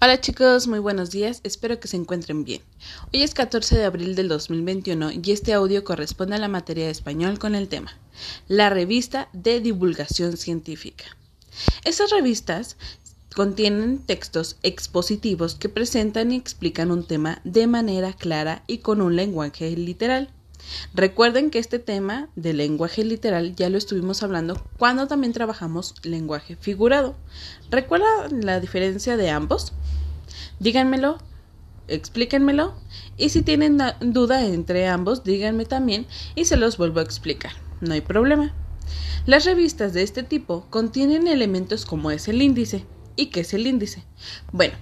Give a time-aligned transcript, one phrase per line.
[0.00, 2.62] Hola chicos, muy buenos días, espero que se encuentren bien.
[3.12, 6.92] Hoy es 14 de abril del 2021 y este audio corresponde a la materia de
[6.92, 7.98] español con el tema
[8.46, 11.04] La revista de divulgación científica.
[11.84, 12.76] Esas revistas
[13.34, 19.16] contienen textos expositivos que presentan y explican un tema de manera clara y con un
[19.16, 20.32] lenguaje literal.
[20.94, 26.54] Recuerden que este tema de lenguaje literal ya lo estuvimos hablando cuando también trabajamos lenguaje
[26.54, 27.16] figurado.
[27.70, 29.72] ¿Recuerdan la diferencia de ambos?
[30.60, 31.18] Díganmelo,
[31.88, 32.74] explíquenmelo
[33.16, 37.52] y si tienen duda entre ambos, díganme también y se los vuelvo a explicar.
[37.80, 38.54] No hay problema.
[39.26, 42.86] Las revistas de este tipo contienen elementos como es el índice.
[43.16, 44.04] ¿Y qué es el índice?
[44.52, 44.74] Bueno,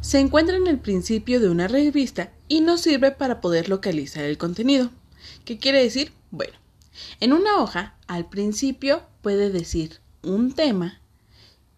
[0.00, 4.38] se encuentra en el principio de una revista y nos sirve para poder localizar el
[4.38, 4.90] contenido.
[5.44, 6.12] ¿Qué quiere decir?
[6.30, 6.54] Bueno,
[7.20, 11.00] en una hoja, al principio puede decir un tema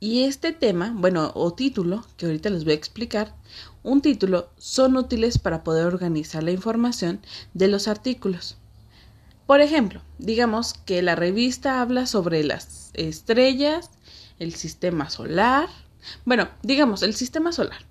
[0.02, 3.36] y este tema, bueno, o título, que ahorita les voy a explicar,
[3.84, 7.20] un título son útiles para poder organizar la información
[7.54, 8.56] de los artículos.
[9.46, 13.90] Por ejemplo, digamos que la revista habla sobre las estrellas,
[14.40, 15.68] el sistema solar,
[16.24, 17.84] bueno, digamos el sistema solar.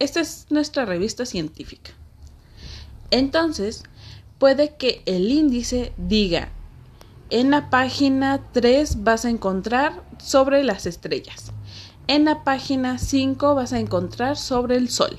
[0.00, 1.92] Esta es nuestra revista científica.
[3.12, 3.84] Entonces,
[4.40, 6.50] puede que el índice diga,
[7.30, 11.52] en la página 3 vas a encontrar sobre las estrellas.
[12.06, 15.16] En la página 5 vas a encontrar sobre el sol.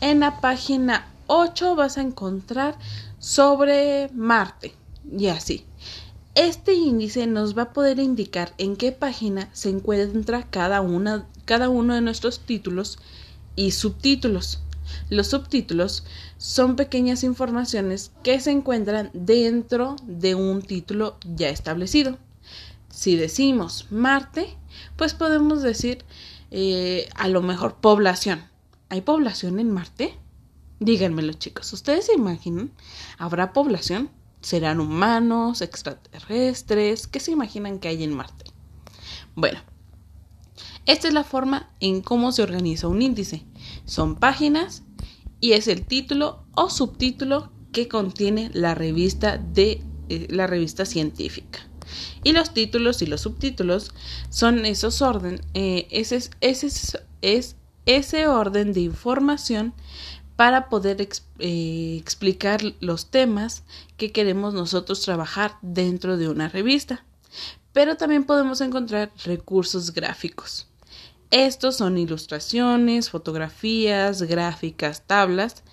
[0.00, 2.78] En la página 8 vas a encontrar
[3.18, 4.74] sobre Marte.
[5.10, 5.64] Y así.
[6.34, 11.68] Este índice nos va a poder indicar en qué página se encuentra cada, una, cada
[11.68, 12.98] uno de nuestros títulos
[13.56, 14.60] y subtítulos.
[15.10, 16.04] Los subtítulos
[16.38, 22.18] son pequeñas informaciones que se encuentran dentro de un título ya establecido.
[22.90, 24.56] Si decimos Marte,
[24.96, 26.04] pues podemos decir
[26.50, 28.44] eh, a lo mejor población.
[28.88, 30.14] ¿Hay población en Marte?
[30.78, 32.70] Díganmelo chicos, ¿ustedes se imaginan?
[33.18, 34.10] ¿Habrá población?
[34.40, 37.06] ¿Serán humanos, extraterrestres?
[37.06, 38.44] ¿Qué se imaginan que hay en Marte?
[39.34, 39.58] Bueno,
[40.86, 43.44] esta es la forma en cómo se organiza un índice.
[43.86, 44.82] Son páginas
[45.40, 51.60] y es el título o subtítulo que contiene la revista de eh, la revista científica.
[52.22, 53.92] Y los títulos y los subtítulos
[54.28, 59.72] son esos orden, eh, ese, ese, es ese orden de información
[60.36, 63.62] para poder eh, explicar los temas
[63.96, 67.04] que queremos nosotros trabajar dentro de una revista.
[67.72, 70.66] Pero también podemos encontrar recursos gráficos.
[71.30, 75.64] Estos son ilustraciones, fotografías, gráficas, tablas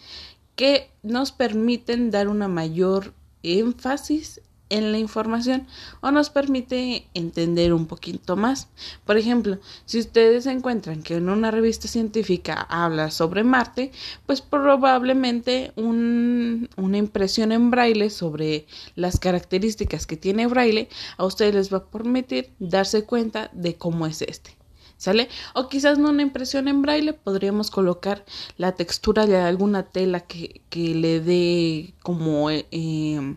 [0.56, 5.68] que nos permiten dar una mayor énfasis en la información
[6.02, 8.70] o nos permite entender un poquito más.
[9.06, 13.92] Por ejemplo, si ustedes encuentran que en una revista científica habla sobre Marte,
[14.26, 18.66] pues probablemente una impresión en braille sobre
[18.96, 24.08] las características que tiene braille a ustedes les va a permitir darse cuenta de cómo
[24.08, 24.63] es este.
[25.04, 25.28] ¿Sale?
[25.54, 28.24] O quizás no una impresión en braille, podríamos colocar
[28.56, 33.36] la textura de alguna tela que, que le dé como eh,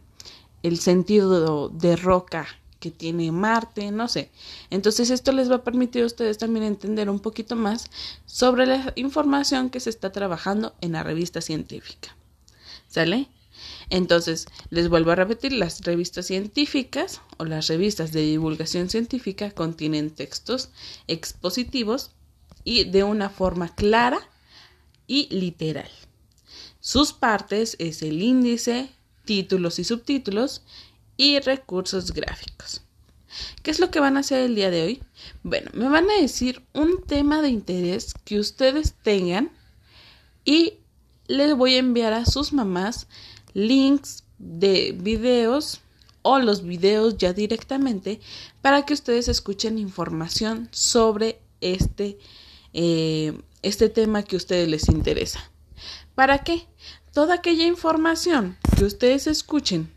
[0.62, 2.47] el sentido de, roca
[2.78, 4.31] que tiene Marte, no sé.
[4.71, 7.91] Entonces esto les va a permitir a ustedes también entender un poquito más
[8.26, 12.16] sobre la información que se está trabajando en la revista científica.
[12.87, 13.28] ¿Sale?
[13.91, 20.10] Entonces, les vuelvo a repetir, las revistas científicas o las revistas de divulgación científica contienen
[20.10, 20.70] textos
[21.06, 22.10] expositivos
[22.64, 24.19] y de una forma clara
[25.06, 25.91] y literal.
[26.80, 28.91] Sus partes es el índice,
[29.25, 30.62] títulos y subtítulos
[31.16, 32.82] y recursos gráficos.
[33.62, 35.02] ¿Qué es lo que van a hacer el día de hoy?
[35.42, 39.50] Bueno, me van a decir un tema de interés que ustedes tengan
[40.44, 40.75] y
[41.26, 43.08] les voy a enviar a sus mamás
[43.56, 45.81] links de videos
[46.21, 48.21] o los videos ya directamente
[48.61, 52.19] para que ustedes escuchen información sobre este,
[52.75, 55.41] eh, este tema que a ustedes les interesa.
[56.14, 56.67] ¿Para qué?
[57.14, 59.91] Toda aquella información que ustedes escuchen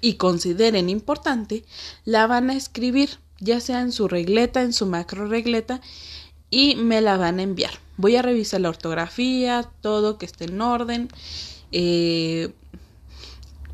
[0.00, 1.64] y consideren importante,
[2.04, 5.80] la van a escribir, ya sea en su regleta, en su macro regleta,
[6.50, 7.74] y me la van a enviar.
[7.98, 11.08] Voy a revisar la ortografía, todo que esté en orden
[11.72, 12.52] eh,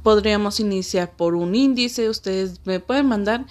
[0.03, 2.09] podríamos iniciar por un índice.
[2.09, 3.47] Ustedes me pueden mandar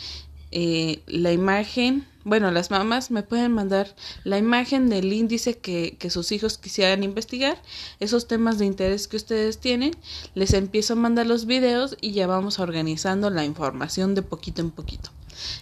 [0.52, 2.08] eh, la imagen.
[2.26, 7.04] Bueno, las mamás me pueden mandar la imagen del índice que, que, sus hijos quisieran
[7.04, 7.62] investigar,
[8.00, 9.92] esos temas de interés que ustedes tienen,
[10.34, 14.72] les empiezo a mandar los videos y ya vamos organizando la información de poquito en
[14.72, 15.10] poquito.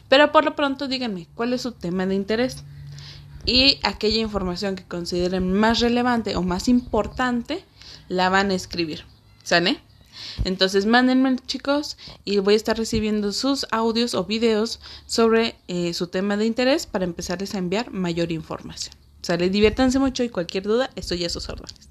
[0.07, 2.63] Pero por lo pronto díganme, ¿cuál es su tema de interés?
[3.45, 7.63] y aquella información que consideren más relevante o más importante
[8.11, 9.05] la van a escribir.
[9.43, 9.79] ¿Sale?
[10.43, 16.07] Entonces mándenme chicos y voy a estar recibiendo sus audios o videos sobre eh, su
[16.07, 18.95] tema de interés para empezarles a enviar mayor información.
[19.21, 21.90] Sale, diviértanse mucho y cualquier duda estoy a sus órdenes.